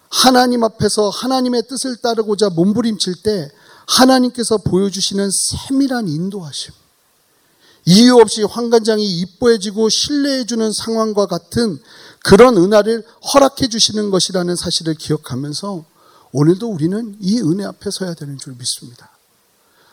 하나님 0.09 0.63
앞에서 0.63 1.09
하나님의 1.09 1.63
뜻을 1.67 1.97
따르고자 1.97 2.49
몸부림칠 2.49 3.23
때 3.23 3.51
하나님께서 3.87 4.57
보여주시는 4.57 5.29
세밀한 5.31 6.07
인도하심. 6.07 6.73
이유 7.85 8.15
없이 8.15 8.43
황관장이 8.43 9.03
이뻐해지고 9.03 9.89
신뢰해주는 9.89 10.71
상황과 10.71 11.25
같은 11.25 11.81
그런 12.23 12.55
은혜를 12.57 13.05
허락해 13.33 13.67
주시는 13.67 14.09
것이라는 14.09 14.55
사실을 14.55 14.93
기억하면서 14.93 15.83
오늘도 16.31 16.69
우리는 16.69 17.17
이 17.19 17.41
은혜 17.41 17.65
앞에 17.65 17.89
서야 17.91 18.13
되는 18.13 18.37
줄 18.37 18.55
믿습니다. 18.55 19.09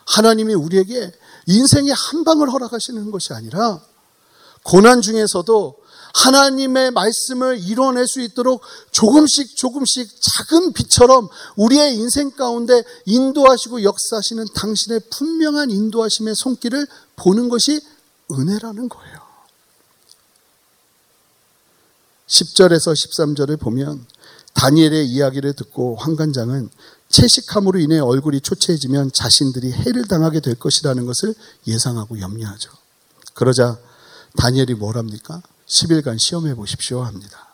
하나님이 0.07 0.55
우리에게 0.55 1.13
인생의 1.47 1.93
한 1.93 2.25
방을 2.25 2.51
허락하시는 2.53 3.11
것이 3.11 3.33
아니라 3.33 3.81
고난 4.63 5.01
중에서도 5.01 5.81
하나님의 6.13 6.91
말씀을 6.91 7.59
이뤄낼 7.61 8.07
수 8.07 8.21
있도록 8.21 8.63
조금씩 8.91 9.57
조금씩 9.57 10.11
작은 10.21 10.73
빛처럼 10.73 11.29
우리의 11.57 11.95
인생 11.95 12.31
가운데 12.31 12.83
인도하시고 13.07 13.83
역사하시는 13.83 14.47
당신의 14.55 15.01
분명한 15.11 15.71
인도하심의 15.71 16.35
손길을 16.35 16.87
보는 17.17 17.49
것이 17.49 17.81
은혜라는 18.33 18.89
거예요. 18.89 19.21
10절에서 22.27 22.93
13절을 22.93 23.59
보면 23.59 24.07
다니엘의 24.55 25.07
이야기를 25.07 25.53
듣고 25.55 25.97
황관장은 25.97 26.71
채식함으로 27.09 27.81
인해 27.81 27.99
얼굴이 27.99 28.41
초췌해지면 28.41 29.13
자신들이 29.13 29.73
해를 29.73 30.07
당하게 30.07 30.41
될 30.41 30.55
것이라는 30.55 31.07
것을 31.07 31.35
예상하고 31.67 32.21
염려하죠. 32.21 32.71
그러자 33.35 33.79
다니엘이 34.37 34.75
뭘 34.75 34.97
합니까? 34.97 35.43
10일간 35.67 36.19
시험해 36.19 36.55
보십시오 36.55 37.03
합니다. 37.03 37.51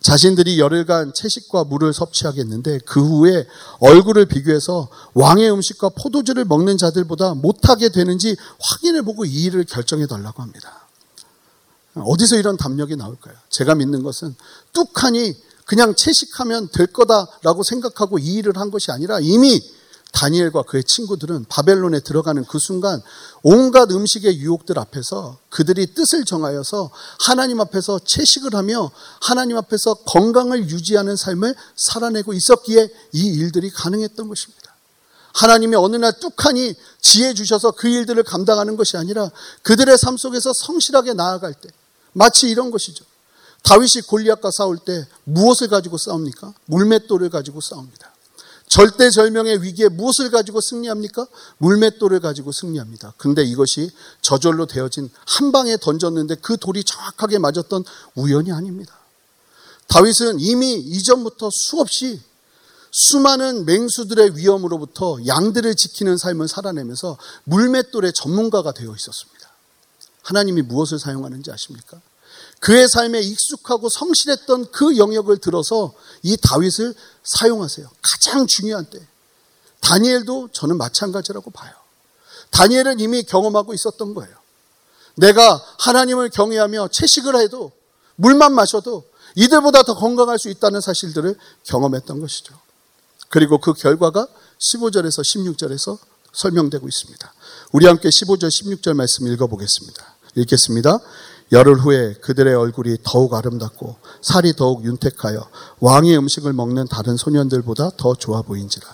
자신들이 0.00 0.60
열흘간 0.60 1.12
채식과 1.12 1.64
물을 1.64 1.92
섭취하겠는데 1.92 2.80
그 2.86 3.04
후에 3.04 3.46
얼굴을 3.80 4.26
비교해서 4.26 4.88
왕의 5.14 5.50
음식과 5.52 5.90
포도주를 5.90 6.44
먹는 6.44 6.78
자들보다 6.78 7.34
못하게 7.34 7.88
되는지 7.88 8.36
확인해 8.60 9.02
보고 9.02 9.24
이 9.24 9.44
일을 9.44 9.64
결정해 9.64 10.06
달라고 10.06 10.42
합니다. 10.42 10.86
어디서 11.94 12.36
이런 12.36 12.56
담력이 12.56 12.94
나올까요? 12.96 13.34
제가 13.50 13.74
믿는 13.74 14.04
것은 14.04 14.36
뚝하니 14.72 15.34
그냥 15.64 15.94
채식하면 15.94 16.68
될 16.72 16.86
거다라고 16.86 17.62
생각하고 17.62 18.18
이 18.18 18.34
일을 18.34 18.56
한 18.56 18.70
것이 18.70 18.92
아니라 18.92 19.18
이미 19.20 19.60
다니엘과 20.12 20.62
그의 20.62 20.84
친구들은 20.84 21.46
바벨론에 21.48 22.00
들어가는 22.00 22.44
그 22.46 22.58
순간 22.58 23.00
온갖 23.42 23.90
음식의 23.90 24.38
유혹들 24.38 24.78
앞에서 24.78 25.38
그들이 25.50 25.94
뜻을 25.94 26.24
정하여서 26.24 26.90
하나님 27.20 27.60
앞에서 27.60 28.00
채식을 28.00 28.54
하며 28.54 28.90
하나님 29.20 29.56
앞에서 29.56 29.94
건강을 29.94 30.70
유지하는 30.70 31.14
삶을 31.16 31.54
살아내고 31.76 32.32
있었기에 32.32 32.88
이 33.12 33.26
일들이 33.34 33.70
가능했던 33.70 34.28
것입니다. 34.28 34.74
하나님이 35.34 35.76
어느 35.76 35.96
날 35.96 36.12
뚝하니 36.18 36.74
지혜 37.00 37.32
주셔서 37.32 37.70
그 37.72 37.86
일들을 37.86 38.22
감당하는 38.24 38.76
것이 38.76 38.96
아니라 38.96 39.30
그들의 39.62 39.96
삶 39.98 40.16
속에서 40.16 40.52
성실하게 40.52 41.12
나아갈 41.12 41.54
때 41.54 41.68
마치 42.12 42.48
이런 42.48 42.70
것이죠. 42.70 43.04
다윗이 43.62 44.02
골리앗과 44.08 44.50
싸울 44.50 44.78
때 44.78 45.06
무엇을 45.24 45.68
가지고 45.68 45.98
싸웁니까? 45.98 46.54
물맷돌을 46.66 47.30
가지고 47.30 47.60
싸웁니다. 47.60 48.12
절대절명의 48.68 49.62
위기에 49.62 49.88
무엇을 49.88 50.30
가지고 50.30 50.60
승리합니까? 50.60 51.26
물맷돌을 51.58 52.20
가지고 52.20 52.52
승리합니다. 52.52 53.14
근데 53.16 53.42
이것이 53.42 53.90
저절로 54.20 54.66
되어진 54.66 55.10
한 55.26 55.52
방에 55.52 55.76
던졌는데 55.76 56.36
그 56.36 56.56
돌이 56.56 56.84
정확하게 56.84 57.38
맞았던 57.38 57.84
우연이 58.14 58.52
아닙니다. 58.52 58.98
다윗은 59.88 60.40
이미 60.40 60.74
이전부터 60.74 61.48
수없이 61.50 62.20
수많은 62.90 63.64
맹수들의 63.64 64.36
위험으로부터 64.36 65.18
양들을 65.26 65.74
지키는 65.74 66.16
삶을 66.16 66.48
살아내면서 66.48 67.18
물맷돌의 67.44 68.12
전문가가 68.12 68.72
되어 68.72 68.94
있었습니다. 68.94 69.38
하나님이 70.22 70.62
무엇을 70.62 70.98
사용하는지 70.98 71.50
아십니까? 71.50 72.00
그의 72.60 72.88
삶에 72.88 73.20
익숙하고 73.20 73.88
성실했던 73.88 74.70
그 74.72 74.96
영역을 74.96 75.38
들어서 75.38 75.94
이 76.22 76.36
다윗을 76.36 76.94
사용하세요. 77.22 77.88
가장 78.02 78.46
중요한 78.46 78.84
때. 78.86 79.00
다니엘도 79.80 80.50
저는 80.52 80.76
마찬가지라고 80.76 81.50
봐요. 81.50 81.72
다니엘은 82.50 83.00
이미 83.00 83.22
경험하고 83.22 83.74
있었던 83.74 84.14
거예요. 84.14 84.36
내가 85.14 85.62
하나님을 85.78 86.30
경외하며 86.30 86.88
채식을 86.88 87.36
해도 87.36 87.72
물만 88.16 88.54
마셔도 88.54 89.04
이들보다 89.34 89.82
더 89.82 89.94
건강할 89.94 90.38
수 90.38 90.48
있다는 90.48 90.80
사실들을 90.80 91.36
경험했던 91.64 92.20
것이죠. 92.20 92.58
그리고 93.28 93.60
그 93.60 93.72
결과가 93.72 94.26
15절에서 94.58 95.22
16절에서 95.22 95.98
설명되고 96.32 96.88
있습니다. 96.88 97.34
우리 97.72 97.86
함께 97.86 98.08
15절, 98.08 98.48
16절 98.48 98.94
말씀 98.94 99.26
읽어보겠습니다. 99.26 100.16
읽겠습니다. 100.36 100.98
열흘 101.52 101.78
후에 101.78 102.14
그들의 102.14 102.54
얼굴이 102.54 102.98
더욱 103.02 103.34
아름답고 103.34 103.96
살이 104.20 104.54
더욱 104.54 104.84
윤택하여 104.84 105.48
왕의 105.80 106.18
음식을 106.18 106.52
먹는 106.52 106.88
다른 106.88 107.16
소년들보다 107.16 107.90
더 107.96 108.14
좋아 108.14 108.42
보인지라. 108.42 108.86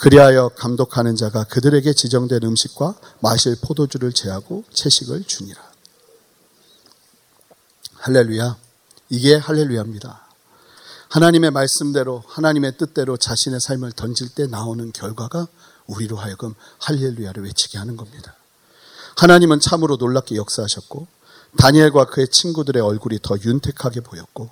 그리하여 0.00 0.50
감독하는 0.50 1.16
자가 1.16 1.44
그들에게 1.44 1.92
지정된 1.92 2.42
음식과 2.44 2.94
마실 3.20 3.56
포도주를 3.60 4.12
제하고 4.12 4.64
채식을 4.72 5.24
주니라. 5.24 5.60
할렐루야. 7.96 8.56
이게 9.08 9.34
할렐루야입니다. 9.34 10.28
하나님의 11.08 11.50
말씀대로 11.50 12.22
하나님의 12.26 12.76
뜻대로 12.76 13.16
자신의 13.16 13.60
삶을 13.60 13.92
던질 13.92 14.28
때 14.28 14.46
나오는 14.46 14.92
결과가 14.92 15.48
우리로 15.86 16.16
하여금 16.16 16.54
할렐루야를 16.80 17.44
외치게 17.44 17.78
하는 17.78 17.96
겁니다. 17.96 18.34
하나님은 19.16 19.58
참으로 19.58 19.96
놀랍게 19.96 20.36
역사하셨고 20.36 21.08
다니엘과 21.56 22.06
그의 22.06 22.28
친구들의 22.28 22.82
얼굴이 22.82 23.20
더 23.22 23.36
윤택하게 23.38 24.00
보였고 24.00 24.50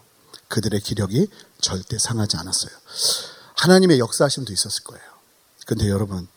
그들의 0.49 0.81
기력이 0.81 1.29
절대 1.61 1.99
상하지 1.99 2.37
않았어요. 2.37 2.73
하나님의 3.57 3.99
역사하심도 3.99 4.53
있었을 4.53 4.85
거예요. 4.85 5.05
근데 5.67 5.89
여러분, 5.89 6.29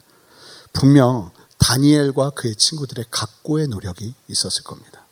분명 0.74 1.32
다니엘과 1.60 2.32
그의 2.32 2.56
친구들의 2.56 3.06
각고의 3.12 3.67
노력이 3.67 4.13
있었을 4.28 4.63
겁니다. 4.63 5.06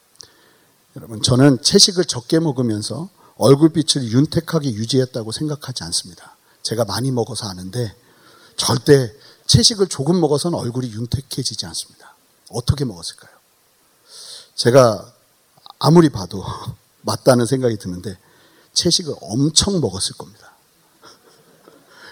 여러분, 0.96 1.22
저는 1.22 1.62
채식을 1.62 2.06
적게 2.06 2.40
먹으면서 2.40 3.10
얼굴빛을 3.38 4.12
윤택하게 4.12 4.74
유지했다고 4.74 5.32
생각하지 5.32 5.84
않습니다. 5.84 6.36
제가 6.64 6.86
많이 6.86 7.12
먹어서 7.12 7.48
아는데 7.48 7.96
절대 8.56 9.14
채식을 9.46 9.88
조금 9.88 10.20
먹어서는 10.20 10.58
얼굴이 10.58 10.92
윤택해지지 10.92 11.66
않습니다. 11.68 12.16
어떻게 12.50 12.84
먹었을까요? 12.86 13.32
제가 14.56 15.14
아무리 15.80 16.10
봐도 16.10 16.44
맞다는 17.02 17.46
생각이 17.46 17.78
드는데 17.78 18.18
채식을 18.74 19.16
엄청 19.22 19.80
먹었을 19.80 20.16
겁니다. 20.18 20.54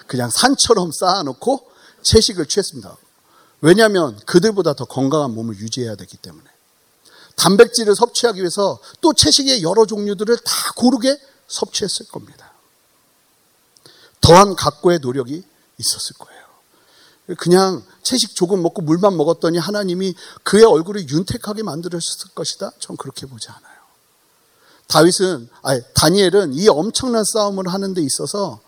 그냥 0.07 0.29
산처럼 0.29 0.91
쌓아놓고 0.91 1.71
채식을 2.03 2.45
취했습니다. 2.45 2.95
왜냐하면 3.61 4.19
그들보다 4.25 4.73
더 4.73 4.85
건강한 4.85 5.33
몸을 5.33 5.57
유지해야 5.57 5.95
되기 5.95 6.17
때문에. 6.17 6.45
단백질을 7.35 7.95
섭취하기 7.95 8.39
위해서 8.39 8.79
또 9.01 9.13
채식의 9.13 9.63
여러 9.63 9.85
종류들을 9.85 10.37
다 10.37 10.71
고르게 10.75 11.19
섭취했을 11.47 12.07
겁니다. 12.07 12.53
더한 14.21 14.55
각고의 14.55 14.99
노력이 14.99 15.43
있었을 15.77 16.15
거예요. 16.17 16.44
그냥 17.37 17.83
채식 18.03 18.35
조금 18.35 18.61
먹고 18.61 18.81
물만 18.83 19.17
먹었더니 19.17 19.57
하나님이 19.57 20.13
그의 20.43 20.63
얼굴을 20.63 21.09
윤택하게 21.09 21.63
만들었을 21.63 22.33
것이다. 22.35 22.71
전 22.79 22.97
그렇게 22.97 23.25
보지 23.25 23.49
않아요. 23.49 23.75
다윗은, 24.87 25.49
아니, 25.63 25.81
다니엘은 25.95 26.53
이 26.53 26.67
엄청난 26.67 27.23
싸움을 27.23 27.67
하는 27.67 27.95
데 27.95 28.01
있어서 28.01 28.59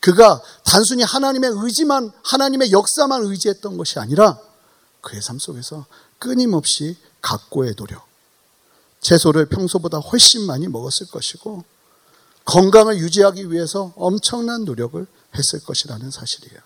그가 0.00 0.40
단순히 0.64 1.02
하나님의 1.02 1.50
의지만, 1.54 2.10
하나님의 2.22 2.72
역사만 2.72 3.24
의지했던 3.24 3.76
것이 3.76 3.98
아니라 3.98 4.38
그의 5.02 5.20
삶 5.20 5.38
속에서 5.38 5.84
끊임없이 6.18 6.96
각고의 7.20 7.74
노력, 7.74 8.06
채소를 9.00 9.46
평소보다 9.46 9.98
훨씬 9.98 10.46
많이 10.46 10.66
먹었을 10.68 11.06
것이고 11.08 11.64
건강을 12.44 12.98
유지하기 12.98 13.50
위해서 13.52 13.92
엄청난 13.96 14.64
노력을 14.64 15.06
했을 15.34 15.60
것이라는 15.60 16.10
사실이에요. 16.10 16.60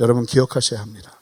여러분 0.00 0.26
기억하셔야 0.26 0.80
합니다. 0.80 1.12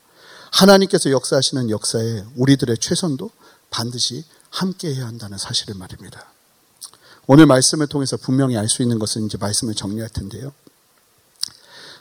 하나님께서 0.52 1.10
역사하시는 1.10 1.68
역사에 1.68 2.24
우리들의 2.36 2.78
최선도 2.78 3.30
반드시 3.70 4.24
함께 4.50 4.94
해야 4.94 5.06
한다는 5.06 5.36
사실을 5.36 5.74
말입니다. 5.74 6.32
오늘 7.26 7.44
말씀을 7.46 7.86
통해서 7.88 8.16
분명히 8.16 8.56
알 8.56 8.68
수 8.68 8.82
있는 8.82 8.98
것은 8.98 9.26
이제 9.26 9.36
말씀을 9.36 9.74
정리할 9.74 10.08
텐데요. 10.08 10.52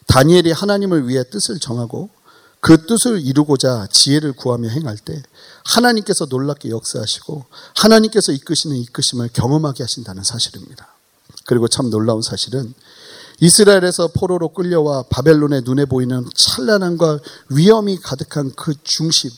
다니엘이 0.05 0.51
하나님을 0.53 1.09
위해 1.09 1.23
뜻을 1.29 1.59
정하고 1.59 2.09
그 2.61 2.85
뜻을 2.85 3.21
이루고자 3.21 3.87
지혜를 3.91 4.33
구하며 4.33 4.69
행할 4.69 4.97
때 4.97 5.21
하나님께서 5.65 6.25
놀랍게 6.25 6.69
역사하시고 6.69 7.45
하나님께서 7.75 8.31
이끄시는 8.31 8.77
이끄심을 8.77 9.29
경험하게 9.33 9.83
하신다는 9.83 10.23
사실입니다. 10.23 10.87
그리고 11.45 11.67
참 11.67 11.89
놀라운 11.89 12.21
사실은 12.21 12.73
이스라엘에서 13.39 14.09
포로로 14.09 14.49
끌려와 14.49 15.03
바벨론의 15.09 15.61
눈에 15.61 15.85
보이는 15.85 16.27
찬란함과 16.35 17.19
위험이 17.49 17.97
가득한 17.97 18.53
그 18.55 18.73
중심, 18.83 19.29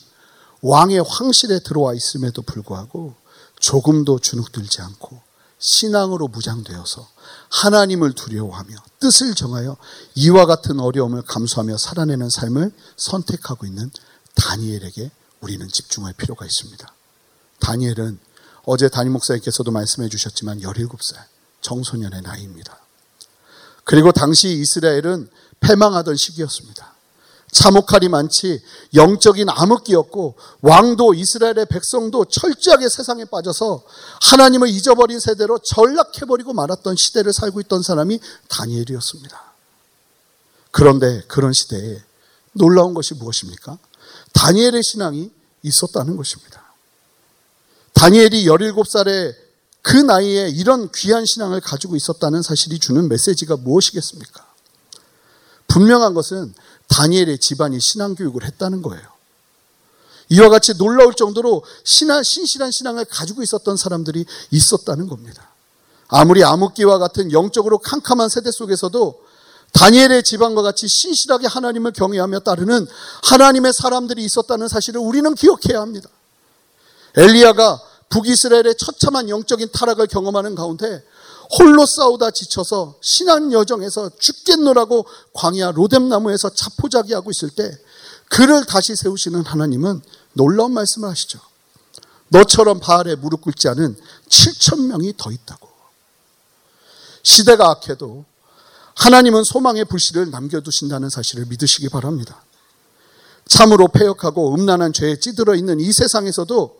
왕의 0.62 1.04
황실에 1.06 1.60
들어와 1.60 1.94
있음에도 1.94 2.42
불구하고 2.42 3.14
조금도 3.58 4.18
주눅들지 4.20 4.80
않고 4.80 5.20
신앙으로 5.58 6.28
무장되어서 6.28 7.06
하나님을 7.50 8.14
두려워하며 8.14 8.74
뜻을 9.00 9.34
정하여 9.34 9.76
이와 10.14 10.46
같은 10.46 10.80
어려움을 10.80 11.22
감수하며 11.22 11.76
살아내는 11.76 12.30
삶을 12.30 12.72
선택하고 12.96 13.66
있는 13.66 13.90
다니엘에게 14.34 15.10
우리는 15.42 15.68
집중할 15.68 16.14
필요가 16.14 16.46
있습니다. 16.46 16.90
다니엘은 17.60 18.18
어제 18.64 18.88
담임 18.88 19.12
목사님께서도 19.12 19.70
말씀해 19.70 20.08
주셨지만 20.08 20.60
17살 20.60 21.16
청소년의 21.60 22.22
나이입니다. 22.22 22.78
그리고 23.90 24.12
당시 24.12 24.52
이스라엘은 24.52 25.28
패망하던 25.58 26.14
시기였습니다. 26.14 26.94
참혹할이 27.50 28.08
많지 28.08 28.62
영적인 28.94 29.48
암흑기였고 29.48 30.36
왕도 30.60 31.14
이스라엘의 31.14 31.66
백성도 31.68 32.24
철저하게 32.24 32.88
세상에 32.88 33.24
빠져서 33.24 33.82
하나님을 34.22 34.68
잊어버린 34.68 35.18
세대로 35.18 35.58
전락해버리고 35.58 36.52
말았던 36.52 36.94
시대를 36.94 37.32
살고 37.32 37.62
있던 37.62 37.82
사람이 37.82 38.20
다니엘이었습니다. 38.46 39.54
그런데 40.70 41.22
그런 41.26 41.52
시대에 41.52 42.00
놀라운 42.52 42.94
것이 42.94 43.14
무엇입니까? 43.14 43.76
다니엘의 44.32 44.84
신앙이 44.84 45.32
있었다는 45.64 46.16
것입니다. 46.16 46.62
다니엘이 47.94 48.44
17살에 48.44 49.49
그 49.82 49.96
나이에 49.96 50.50
이런 50.50 50.90
귀한 50.92 51.24
신앙을 51.24 51.60
가지고 51.60 51.96
있었다는 51.96 52.42
사실이 52.42 52.78
주는 52.78 53.08
메시지가 53.08 53.56
무엇이겠습니까? 53.56 54.46
분명한 55.68 56.14
것은 56.14 56.54
다니엘의 56.88 57.38
집안이 57.38 57.78
신앙 57.80 58.14
교육을 58.14 58.44
했다는 58.44 58.82
거예요. 58.82 59.02
이와 60.30 60.48
같이 60.48 60.74
놀라울 60.74 61.14
정도로 61.14 61.64
신한, 61.84 62.22
신실한 62.22 62.70
신앙을 62.70 63.04
가지고 63.04 63.42
있었던 63.42 63.76
사람들이 63.76 64.24
있었다는 64.50 65.08
겁니다. 65.08 65.48
아무리 66.08 66.44
암흑기와 66.44 66.98
같은 66.98 67.32
영적으로 67.32 67.78
캄캄한 67.78 68.28
세대 68.28 68.50
속에서도 68.50 69.24
다니엘의 69.72 70.24
집안과 70.24 70.62
같이 70.62 70.88
신실하게 70.88 71.46
하나님을 71.46 71.92
경외하며 71.92 72.40
따르는 72.40 72.86
하나님의 73.22 73.72
사람들이 73.72 74.24
있었다는 74.24 74.68
사실을 74.68 75.00
우리는 75.00 75.32
기억해야 75.34 75.80
합니다. 75.80 76.08
엘리야가 77.16 77.80
북이스라엘의 78.10 78.74
처참한 78.76 79.28
영적인 79.28 79.68
타락을 79.72 80.06
경험하는 80.08 80.54
가운데 80.54 81.02
홀로 81.58 81.86
싸우다 81.86 82.30
지쳐서 82.30 82.96
신앙 83.00 83.52
여정에서 83.52 84.10
죽겠노라고 84.18 85.06
광야 85.32 85.72
로뎀나무에서 85.72 86.50
자포자기하고 86.50 87.30
있을 87.30 87.50
때 87.50 87.76
그를 88.28 88.64
다시 88.64 88.94
세우시는 88.94 89.44
하나님은 89.44 90.02
놀라운 90.34 90.72
말씀을 90.72 91.08
하시죠. 91.08 91.40
너처럼 92.28 92.78
바알에 92.78 93.16
무릎 93.16 93.40
꿇지 93.40 93.68
않은 93.68 93.96
7천 94.28 94.86
명이 94.86 95.14
더 95.16 95.32
있다고. 95.32 95.68
시대가 97.22 97.70
악해도 97.70 98.24
하나님은 98.94 99.44
소망의 99.44 99.86
불씨를 99.86 100.30
남겨두신다는 100.30 101.10
사실을 101.10 101.46
믿으시기 101.46 101.88
바랍니다. 101.88 102.42
참으로 103.46 103.88
폐역하고 103.88 104.54
음란한 104.54 104.92
죄에 104.92 105.18
찌들어 105.18 105.56
있는 105.56 105.80
이 105.80 105.92
세상에서도 105.92 106.79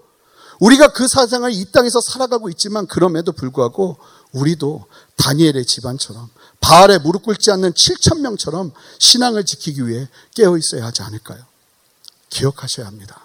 우리가 0.61 0.88
그 0.88 1.09
사상을 1.09 1.51
이 1.53 1.64
땅에서 1.73 2.01
살아가고 2.01 2.49
있지만 2.51 2.87
그럼에도 2.87 3.33
불구하고 3.33 3.99
우리도 4.33 4.85
다니엘의 5.16 5.64
집안처럼 5.66 6.31
바알에 6.61 6.99
무릎 6.99 7.25
꿇지 7.25 7.51
않는 7.51 7.73
7천 7.73 8.20
명처럼 8.20 8.73
신앙을 8.99 9.44
지키기 9.44 9.87
위해 9.87 10.09
깨어 10.35 10.57
있어야 10.59 10.85
하지 10.85 11.03
않을까요? 11.03 11.42
기억하셔야 12.29 12.87
합니다. 12.87 13.20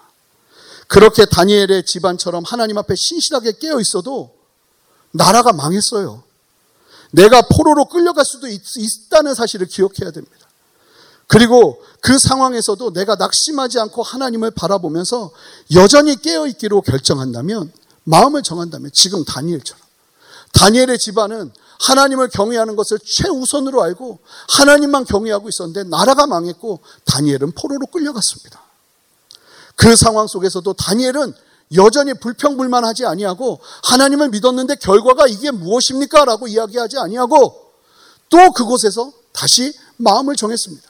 그렇게 0.88 1.26
다니엘의 1.26 1.84
집안처럼 1.84 2.44
하나님 2.44 2.78
앞에 2.78 2.94
신실하게 2.96 3.52
깨어 3.60 3.80
있어도 3.80 4.34
나라가 5.10 5.52
망했어요. 5.52 6.22
내가 7.12 7.42
포로로 7.42 7.86
끌려갈 7.86 8.24
수도 8.24 8.48
있, 8.48 8.62
있다는 8.76 9.34
사실을 9.34 9.66
기억해야 9.66 10.10
됩니다. 10.10 10.45
그리고 11.26 11.82
그 12.00 12.18
상황에서도 12.18 12.92
내가 12.92 13.16
낙심하지 13.16 13.80
않고 13.80 14.02
하나님을 14.02 14.52
바라보면서 14.52 15.30
여전히 15.74 16.20
깨어있기로 16.20 16.82
결정한다면, 16.82 17.72
마음을 18.04 18.42
정한다면, 18.42 18.90
지금 18.92 19.24
다니엘처럼. 19.24 19.86
다니엘의 20.52 20.98
집안은 20.98 21.52
하나님을 21.80 22.28
경외하는 22.28 22.76
것을 22.76 22.98
최우선으로 23.04 23.82
알고 23.82 24.20
하나님만 24.48 25.04
경외하고 25.04 25.48
있었는데 25.48 25.84
나라가 25.84 26.26
망했고 26.26 26.80
다니엘은 27.04 27.52
포로로 27.52 27.86
끌려갔습니다. 27.86 28.62
그 29.74 29.94
상황 29.94 30.26
속에서도 30.26 30.72
다니엘은 30.72 31.34
여전히 31.74 32.14
불평불만하지 32.14 33.04
아니하고 33.04 33.60
하나님을 33.84 34.30
믿었는데 34.30 34.76
결과가 34.76 35.26
이게 35.26 35.50
무엇입니까? 35.50 36.24
라고 36.24 36.46
이야기하지 36.46 36.98
아니하고 36.98 37.72
또 38.28 38.52
그곳에서 38.52 39.12
다시 39.32 39.74
마음을 39.96 40.36
정했습니다. 40.36 40.88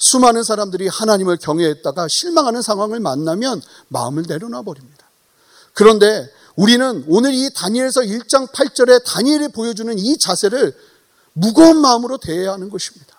수많은 0.00 0.42
사람들이 0.42 0.88
하나님을 0.88 1.36
경외했다가 1.36 2.08
실망하는 2.08 2.62
상황을 2.62 3.00
만나면 3.00 3.62
마음을 3.88 4.24
내려놔 4.26 4.62
버립니다. 4.62 5.06
그런데 5.74 6.28
우리는 6.56 7.04
오늘 7.06 7.32
이 7.34 7.50
다니엘서 7.54 8.00
1장 8.00 8.50
8절에 8.50 9.04
다니엘이 9.04 9.48
보여주는 9.48 9.96
이 9.98 10.18
자세를 10.18 10.76
무거운 11.34 11.80
마음으로 11.80 12.18
대해야 12.18 12.52
하는 12.52 12.70
것입니다. 12.70 13.14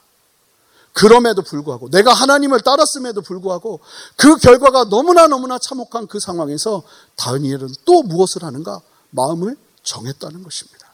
그럼에도 0.94 1.42
불구하고 1.42 1.90
내가 1.90 2.12
하나님을 2.14 2.60
따랐음에도 2.62 3.22
불구하고 3.22 3.80
그 4.18 4.36
결과가 4.38 4.90
너무나 4.90 5.28
너무나 5.28 5.58
참혹한 5.58 6.08
그 6.08 6.20
상황에서 6.20 6.84
다니엘은 7.16 7.70
또 7.86 8.04
무엇을 8.04 8.44
하는가? 8.44 8.82
마음을 9.12 9.56
정했다는 9.84 10.44
것입니다. 10.44 10.94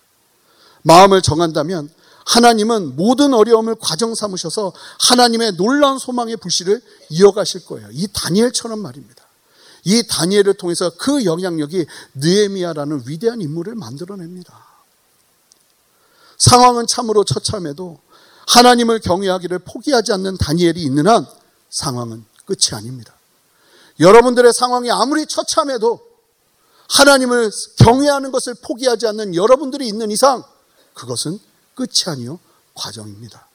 마음을 0.83 1.21
정한다면 1.21 1.89
하나님은 2.27 2.97
모든 2.97 3.33
어려움을 3.33 3.75
과정 3.79 4.13
삼으셔서 4.13 4.73
하나님의 4.99 5.53
놀라운 5.53 5.97
소망의 5.97 6.35
불씨를 6.37 6.81
이어가실 7.09 7.65
거예요. 7.65 7.87
이 7.91 8.07
다니엘처럼 8.13 8.79
말입니다. 8.79 9.25
이 9.85 10.05
다니엘을 10.05 10.55
통해서 10.55 10.91
그 10.97 11.23
영향력이 11.23 11.85
느에미아라는 12.15 13.03
위대한 13.07 13.41
인물을 13.41 13.75
만들어냅니다. 13.75 14.65
상황은 16.37 16.85
참으로 16.85 17.23
처참해도 17.23 17.97
하나님을 18.47 18.99
경외하기를 18.99 19.59
포기하지 19.59 20.11
않는 20.11 20.37
다니엘이 20.37 20.83
있는 20.83 21.07
한 21.07 21.25
상황은 21.69 22.25
끝이 22.45 22.73
아닙니다. 22.73 23.13
여러분들의 24.01 24.51
상황이 24.51 24.91
아무리 24.91 25.25
처참해도 25.25 26.05
하나님을 26.89 27.51
경외하는 27.77 28.31
것을 28.31 28.55
포기하지 28.61 29.07
않는 29.07 29.33
여러분들이 29.35 29.87
있는 29.87 30.11
이상 30.11 30.43
그것은 30.93 31.39
끝이 31.77 32.03
아니요 32.07 32.39
과정입니다. 32.73 33.47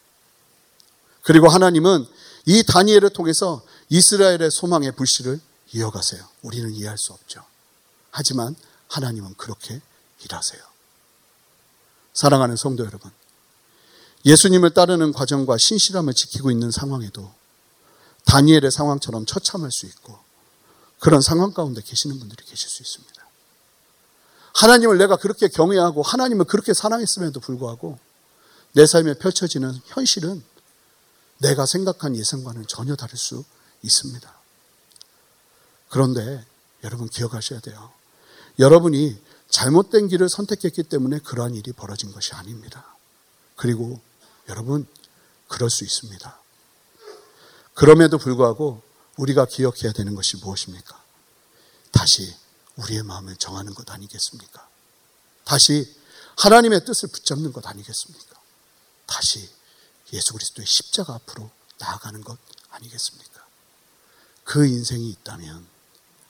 그리고 1.22 1.48
하나님은 1.48 2.06
이 2.46 2.62
다니엘을 2.62 3.11
통해서 3.11 3.62
이스라엘의 3.88 4.50
소망의 4.50 4.92
불씨를 4.92 5.40
이어가세요. 5.72 6.26
우리는 6.42 6.72
이해할 6.72 6.96
수 6.98 7.12
없죠. 7.12 7.44
하지만 8.11 8.54
하나님은 8.88 9.35
그렇게 9.37 9.80
일하세요. 10.24 10.62
사랑하는 12.14 12.56
성도 12.56 12.85
여러분, 12.85 13.11
예수님을 14.24 14.70
따르는 14.70 15.12
과정과 15.12 15.56
신실함을 15.58 16.14
지키고 16.14 16.50
있는 16.50 16.70
상황에도 16.70 17.32
다니엘의 18.26 18.70
상황처럼 18.70 19.26
처참할 19.26 19.70
수 19.72 19.87
있고 19.87 20.18
그런 21.00 21.20
상황 21.20 21.52
가운데 21.52 21.80
계시는 21.82 22.18
분들이 22.20 22.44
계실 22.44 22.68
수 22.68 22.82
있습니다. 22.82 23.26
하나님을 24.54 24.98
내가 24.98 25.16
그렇게 25.16 25.48
경외하고 25.48 26.02
하나님을 26.02 26.44
그렇게 26.44 26.74
사랑했음에도 26.74 27.40
불구하고 27.40 27.98
내 28.72 28.87
삶에 28.87 29.14
펼쳐지는 29.14 29.78
현실은 29.87 30.42
내가 31.38 31.66
생각한 31.66 32.16
예상과는 32.16 32.66
전혀 32.68 32.96
다를 32.96 33.16
수 33.16 33.44
있습니다. 33.82 34.35
그런데 35.88 36.44
여러분 36.85 37.08
기억하셔야 37.08 37.61
돼요. 37.61 37.92
여러분이 38.58 39.20
잘못된 39.50 40.08
길을 40.08 40.28
선택했기 40.28 40.85
때문에 40.85 41.18
그러한 41.18 41.54
일이 41.54 41.72
벌어진 41.72 42.11
것이 42.12 42.32
아닙니다. 42.32 42.96
그리고 43.56 44.00
여러분, 44.48 44.87
그럴 45.48 45.68
수 45.68 45.85
있습니다. 45.85 46.40
그럼에도 47.74 48.18
불구하고 48.18 48.82
우리가 49.18 49.44
기억해야 49.46 49.92
되는 49.92 50.14
것이 50.14 50.38
무엇입니까? 50.38 51.00
다시 51.90 52.35
우리의 52.76 53.02
마음을 53.02 53.37
정하는 53.37 53.74
것 53.74 53.88
아니겠습니까? 53.90 54.66
다시 55.44 55.94
하나님의 56.38 56.85
뜻을 56.87 57.11
붙잡는 57.11 57.52
것 57.52 57.66
아니겠습니까? 57.66 58.32
다시 59.12 59.46
예수 60.14 60.33
그리스도의 60.33 60.66
십자가 60.66 61.14
앞으로 61.14 61.51
나아가는 61.79 62.18
것 62.22 62.38
아니겠습니까? 62.70 63.44
그 64.44 64.66
인생이 64.66 65.11
있다면 65.11 65.66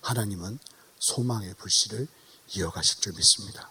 하나님은 0.00 0.58
소망의 0.98 1.54
불씨를 1.54 2.08
이어가실 2.54 3.00
줄 3.00 3.12
믿습니다. 3.12 3.70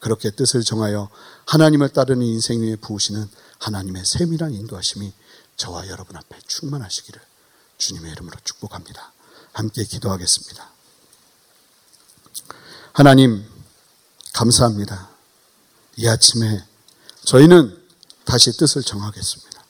그렇게 0.00 0.30
뜻을 0.30 0.64
정하여 0.64 1.10
하나님을 1.46 1.90
따르는 1.90 2.26
인생 2.26 2.62
위에 2.62 2.76
부으시는 2.76 3.30
하나님의 3.60 4.04
세밀한 4.04 4.52
인도하심이 4.54 5.12
저와 5.56 5.86
여러분 5.88 6.16
앞에 6.16 6.40
충만하시기를 6.46 7.20
주님의 7.78 8.12
이름으로 8.12 8.36
축복합니다. 8.42 9.12
함께 9.52 9.84
기도하겠습니다. 9.84 10.70
하나님, 12.92 13.46
감사합니다. 14.32 15.10
이 15.96 16.08
아침에 16.08 16.64
저희는 17.24 17.79
다시 18.24 18.56
뜻을 18.56 18.82
정하겠습니다. 18.82 19.64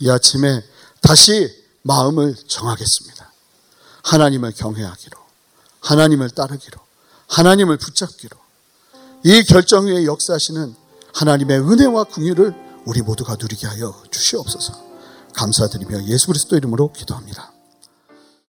이 0.00 0.10
아침에 0.10 0.62
다시 1.00 1.64
마음을 1.82 2.34
정하겠습니다. 2.48 3.32
하나님을 4.04 4.52
경외하기로, 4.52 5.18
하나님을 5.80 6.30
따르기로, 6.30 6.78
하나님을 7.28 7.76
붙잡기로, 7.76 8.36
이 9.24 9.42
결정 9.44 9.86
위에 9.86 10.04
역사하시는 10.04 10.74
하나님의 11.14 11.60
은혜와 11.60 12.04
궁유를 12.04 12.54
우리 12.84 13.02
모두가 13.02 13.36
누리게 13.36 13.66
하여 13.66 14.02
주시옵소서. 14.10 14.84
감사드리며 15.34 16.04
예수 16.04 16.28
그리스도 16.28 16.56
이름으로 16.56 16.92
기도합니다. 16.92 17.52